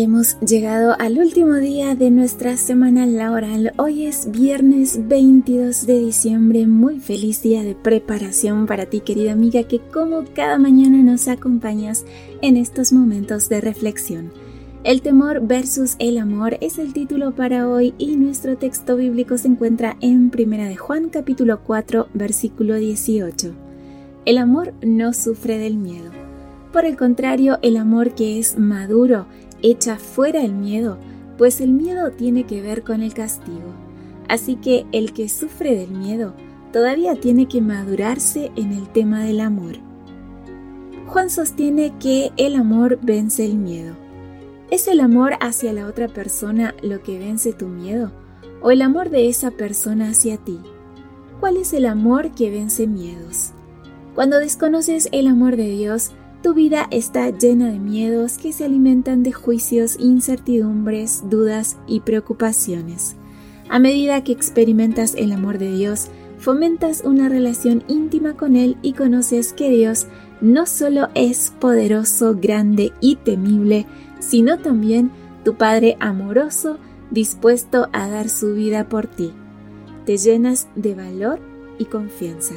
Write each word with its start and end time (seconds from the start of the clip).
Hemos 0.00 0.38
llegado 0.38 0.94
al 1.00 1.18
último 1.18 1.54
día 1.54 1.96
de 1.96 2.12
nuestra 2.12 2.56
semana 2.56 3.04
laboral. 3.04 3.72
Hoy 3.78 4.06
es 4.06 4.30
viernes 4.30 5.08
22 5.08 5.86
de 5.86 5.98
diciembre. 5.98 6.68
Muy 6.68 7.00
feliz 7.00 7.42
día 7.42 7.64
de 7.64 7.74
preparación 7.74 8.66
para 8.66 8.86
ti, 8.86 9.00
querida 9.00 9.32
amiga, 9.32 9.64
que 9.64 9.80
como 9.80 10.22
cada 10.36 10.56
mañana 10.56 11.02
nos 11.02 11.26
acompañas 11.26 12.04
en 12.42 12.56
estos 12.56 12.92
momentos 12.92 13.48
de 13.48 13.60
reflexión. 13.60 14.30
El 14.84 15.02
temor 15.02 15.44
versus 15.44 15.96
el 15.98 16.18
amor 16.18 16.58
es 16.60 16.78
el 16.78 16.92
título 16.92 17.34
para 17.34 17.68
hoy 17.68 17.92
y 17.98 18.14
nuestro 18.14 18.56
texto 18.56 18.94
bíblico 18.94 19.36
se 19.36 19.48
encuentra 19.48 19.96
en 20.00 20.30
Primera 20.30 20.68
de 20.68 20.76
Juan 20.76 21.08
capítulo 21.08 21.64
4 21.64 22.06
versículo 22.14 22.76
18. 22.76 23.52
El 24.26 24.38
amor 24.38 24.74
no 24.80 25.12
sufre 25.12 25.58
del 25.58 25.76
miedo. 25.76 26.12
Por 26.72 26.84
el 26.84 26.96
contrario, 26.96 27.58
el 27.62 27.76
amor 27.76 28.14
que 28.14 28.38
es 28.38 28.58
maduro 28.58 29.26
Echa 29.62 29.96
fuera 29.96 30.42
el 30.42 30.54
miedo, 30.54 30.98
pues 31.36 31.60
el 31.60 31.70
miedo 31.70 32.10
tiene 32.10 32.44
que 32.44 32.62
ver 32.62 32.82
con 32.82 33.02
el 33.02 33.14
castigo. 33.14 33.74
Así 34.28 34.56
que 34.56 34.86
el 34.92 35.12
que 35.12 35.28
sufre 35.28 35.74
del 35.74 35.90
miedo 35.90 36.34
todavía 36.72 37.14
tiene 37.14 37.46
que 37.48 37.60
madurarse 37.60 38.52
en 38.56 38.72
el 38.72 38.88
tema 38.88 39.24
del 39.24 39.40
amor. 39.40 39.76
Juan 41.06 41.30
sostiene 41.30 41.94
que 41.98 42.32
el 42.36 42.54
amor 42.54 42.98
vence 43.00 43.44
el 43.44 43.56
miedo. 43.56 43.96
¿Es 44.70 44.86
el 44.86 45.00
amor 45.00 45.32
hacia 45.40 45.72
la 45.72 45.86
otra 45.86 46.08
persona 46.08 46.74
lo 46.82 47.02
que 47.02 47.18
vence 47.18 47.54
tu 47.54 47.66
miedo? 47.66 48.12
¿O 48.60 48.70
el 48.70 48.82
amor 48.82 49.08
de 49.08 49.28
esa 49.28 49.50
persona 49.50 50.10
hacia 50.10 50.36
ti? 50.36 50.60
¿Cuál 51.40 51.56
es 51.56 51.72
el 51.72 51.86
amor 51.86 52.32
que 52.32 52.50
vence 52.50 52.86
miedos? 52.86 53.52
Cuando 54.14 54.38
desconoces 54.38 55.08
el 55.12 55.28
amor 55.28 55.56
de 55.56 55.70
Dios, 55.70 56.10
tu 56.42 56.54
vida 56.54 56.86
está 56.90 57.30
llena 57.30 57.70
de 57.70 57.78
miedos 57.78 58.38
que 58.38 58.52
se 58.52 58.64
alimentan 58.64 59.22
de 59.22 59.32
juicios, 59.32 59.96
incertidumbres, 59.98 61.24
dudas 61.28 61.76
y 61.86 62.00
preocupaciones. 62.00 63.16
A 63.68 63.78
medida 63.78 64.22
que 64.24 64.32
experimentas 64.32 65.14
el 65.16 65.32
amor 65.32 65.58
de 65.58 65.72
Dios, 65.72 66.08
fomentas 66.38 67.02
una 67.04 67.28
relación 67.28 67.82
íntima 67.88 68.34
con 68.34 68.56
Él 68.56 68.76
y 68.82 68.92
conoces 68.92 69.52
que 69.52 69.70
Dios 69.70 70.06
no 70.40 70.66
solo 70.66 71.08
es 71.14 71.52
poderoso, 71.58 72.36
grande 72.40 72.92
y 73.00 73.16
temible, 73.16 73.86
sino 74.20 74.58
también 74.58 75.10
tu 75.44 75.56
Padre 75.56 75.96
amoroso, 76.00 76.78
dispuesto 77.10 77.88
a 77.92 78.08
dar 78.08 78.28
su 78.28 78.54
vida 78.54 78.88
por 78.88 79.06
ti. 79.06 79.32
Te 80.06 80.16
llenas 80.16 80.68
de 80.76 80.94
valor 80.94 81.40
y 81.78 81.86
confianza. 81.86 82.54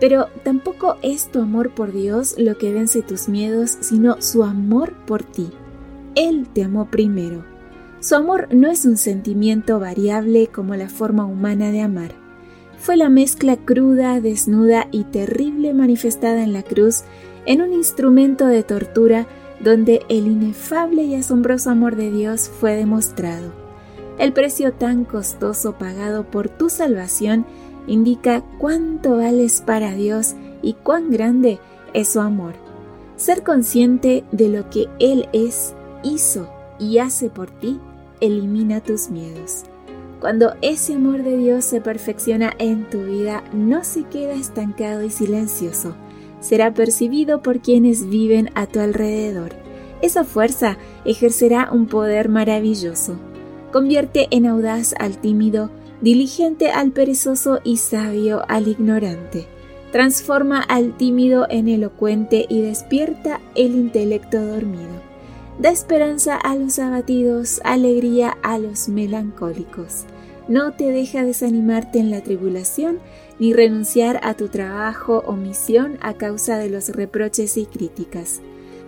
Pero 0.00 0.26
tampoco 0.44 0.96
es 1.02 1.30
tu 1.30 1.40
amor 1.40 1.74
por 1.74 1.92
Dios 1.92 2.34
lo 2.38 2.56
que 2.56 2.72
vence 2.72 3.02
tus 3.02 3.28
miedos, 3.28 3.76
sino 3.80 4.20
su 4.22 4.44
amor 4.44 4.92
por 5.06 5.24
ti. 5.24 5.50
Él 6.14 6.46
te 6.52 6.64
amó 6.64 6.86
primero. 6.90 7.44
Su 8.00 8.14
amor 8.14 8.48
no 8.52 8.70
es 8.70 8.84
un 8.84 8.96
sentimiento 8.96 9.80
variable 9.80 10.46
como 10.46 10.76
la 10.76 10.88
forma 10.88 11.24
humana 11.24 11.72
de 11.72 11.80
amar. 11.80 12.12
Fue 12.78 12.96
la 12.96 13.08
mezcla 13.08 13.56
cruda, 13.56 14.20
desnuda 14.20 14.86
y 14.92 15.02
terrible 15.04 15.74
manifestada 15.74 16.44
en 16.44 16.52
la 16.52 16.62
cruz 16.62 17.02
en 17.44 17.60
un 17.60 17.72
instrumento 17.72 18.46
de 18.46 18.62
tortura 18.62 19.26
donde 19.60 20.02
el 20.08 20.28
inefable 20.28 21.02
y 21.02 21.16
asombroso 21.16 21.70
amor 21.70 21.96
de 21.96 22.12
Dios 22.12 22.48
fue 22.60 22.74
demostrado. 22.76 23.52
El 24.18 24.32
precio 24.32 24.72
tan 24.72 25.04
costoso 25.04 25.78
pagado 25.78 26.24
por 26.24 26.48
tu 26.48 26.68
salvación 26.70 27.46
indica 27.88 28.44
cuánto 28.58 29.16
vales 29.16 29.60
para 29.60 29.94
Dios 29.94 30.36
y 30.62 30.74
cuán 30.74 31.10
grande 31.10 31.58
es 31.94 32.10
su 32.10 32.20
amor. 32.20 32.54
Ser 33.16 33.42
consciente 33.42 34.24
de 34.30 34.48
lo 34.48 34.70
que 34.70 34.86
Él 35.00 35.28
es, 35.32 35.74
hizo 36.04 36.48
y 36.78 36.98
hace 36.98 37.30
por 37.30 37.50
ti, 37.50 37.80
elimina 38.20 38.80
tus 38.80 39.10
miedos. 39.10 39.64
Cuando 40.20 40.54
ese 40.62 40.94
amor 40.94 41.22
de 41.22 41.36
Dios 41.36 41.64
se 41.64 41.80
perfecciona 41.80 42.52
en 42.58 42.88
tu 42.88 43.04
vida, 43.04 43.44
no 43.52 43.84
se 43.84 44.04
queda 44.04 44.34
estancado 44.34 45.02
y 45.04 45.10
silencioso, 45.10 45.94
será 46.40 46.74
percibido 46.74 47.42
por 47.42 47.60
quienes 47.60 48.08
viven 48.08 48.50
a 48.54 48.66
tu 48.66 48.80
alrededor. 48.80 49.52
Esa 50.02 50.24
fuerza 50.24 50.76
ejercerá 51.04 51.70
un 51.72 51.86
poder 51.86 52.28
maravilloso. 52.28 53.16
Convierte 53.72 54.28
en 54.30 54.46
audaz 54.46 54.94
al 54.98 55.18
tímido, 55.18 55.70
diligente 56.00 56.70
al 56.70 56.92
perezoso 56.92 57.60
y 57.64 57.78
sabio 57.78 58.42
al 58.48 58.68
ignorante. 58.68 59.46
Transforma 59.92 60.60
al 60.60 60.96
tímido 60.96 61.46
en 61.48 61.68
elocuente 61.68 62.46
y 62.48 62.60
despierta 62.60 63.40
el 63.54 63.74
intelecto 63.74 64.44
dormido. 64.44 65.08
Da 65.58 65.70
esperanza 65.70 66.36
a 66.36 66.54
los 66.54 66.78
abatidos, 66.78 67.60
alegría 67.64 68.36
a 68.42 68.58
los 68.58 68.88
melancólicos. 68.88 70.04
No 70.46 70.72
te 70.72 70.90
deja 70.90 71.24
desanimarte 71.24 71.98
en 71.98 72.10
la 72.10 72.22
tribulación, 72.22 72.98
ni 73.38 73.52
renunciar 73.52 74.20
a 74.22 74.34
tu 74.34 74.48
trabajo 74.48 75.22
o 75.26 75.34
misión 75.34 75.98
a 76.00 76.14
causa 76.14 76.58
de 76.58 76.70
los 76.70 76.90
reproches 76.90 77.56
y 77.56 77.66
críticas. 77.66 78.40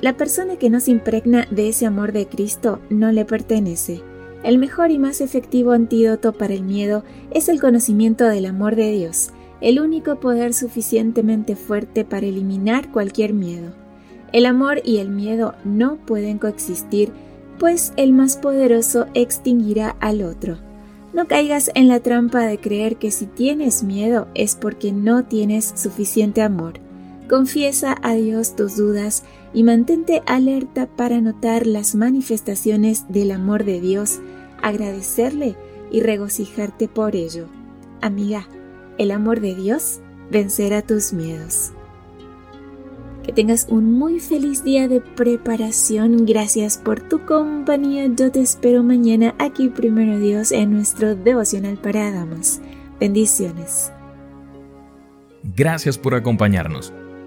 La 0.00 0.16
persona 0.16 0.56
que 0.56 0.70
no 0.70 0.80
se 0.80 0.90
impregna 0.90 1.46
de 1.50 1.68
ese 1.68 1.86
amor 1.86 2.12
de 2.12 2.26
Cristo 2.26 2.80
no 2.90 3.12
le 3.12 3.24
pertenece 3.24 4.02
el 4.42 4.58
mejor 4.58 4.90
y 4.90 4.98
más 4.98 5.20
efectivo 5.20 5.72
antídoto 5.72 6.32
para 6.32 6.54
el 6.54 6.62
miedo 6.62 7.04
es 7.30 7.48
el 7.48 7.60
conocimiento 7.60 8.24
del 8.24 8.46
amor 8.46 8.76
de 8.76 8.90
Dios, 8.90 9.30
el 9.60 9.80
único 9.80 10.18
poder 10.18 10.54
suficientemente 10.54 11.54
fuerte 11.54 12.04
para 12.04 12.26
eliminar 12.26 12.90
cualquier 12.90 13.32
miedo. 13.32 13.72
El 14.32 14.46
amor 14.46 14.80
y 14.84 14.98
el 14.98 15.10
miedo 15.10 15.54
no 15.64 15.96
pueden 15.96 16.38
coexistir, 16.38 17.12
pues 17.58 17.92
el 17.96 18.12
más 18.12 18.36
poderoso 18.36 19.06
extinguirá 19.14 19.96
al 20.00 20.22
otro. 20.22 20.58
No 21.12 21.26
caigas 21.28 21.70
en 21.74 21.88
la 21.88 22.00
trampa 22.00 22.40
de 22.40 22.58
creer 22.58 22.96
que 22.96 23.10
si 23.10 23.26
tienes 23.26 23.84
miedo 23.84 24.28
es 24.34 24.56
porque 24.56 24.92
no 24.92 25.24
tienes 25.24 25.72
suficiente 25.76 26.42
amor. 26.42 26.80
Confiesa 27.28 27.96
a 28.02 28.14
Dios 28.14 28.56
tus 28.56 28.76
dudas 28.76 29.24
y 29.54 29.62
mantente 29.62 30.22
alerta 30.26 30.86
para 30.86 31.20
notar 31.20 31.66
las 31.66 31.94
manifestaciones 31.94 33.06
del 33.08 33.30
amor 33.30 33.64
de 33.64 33.80
Dios, 33.80 34.20
agradecerle 34.60 35.56
y 35.90 36.00
regocijarte 36.00 36.88
por 36.88 37.16
ello. 37.16 37.46
Amiga, 38.00 38.48
el 38.98 39.10
amor 39.10 39.40
de 39.40 39.54
Dios 39.54 40.00
vencerá 40.30 40.82
tus 40.82 41.12
miedos. 41.12 41.72
Que 43.22 43.32
tengas 43.32 43.68
un 43.68 43.92
muy 43.92 44.18
feliz 44.18 44.64
día 44.64 44.88
de 44.88 45.00
preparación. 45.00 46.26
Gracias 46.26 46.76
por 46.76 47.00
tu 47.00 47.24
compañía. 47.24 48.06
Yo 48.16 48.32
te 48.32 48.40
espero 48.40 48.82
mañana 48.82 49.34
aquí 49.38 49.68
primero 49.68 50.18
Dios 50.18 50.50
en 50.50 50.72
nuestro 50.72 51.14
devocional 51.14 51.76
para 51.76 52.10
damas. 52.10 52.60
Bendiciones. 52.98 53.92
Gracias 55.56 55.98
por 55.98 56.14
acompañarnos. 56.14 56.92